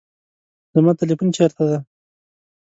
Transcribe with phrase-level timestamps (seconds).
[0.73, 1.77] زما تلیفون چیرته دی؟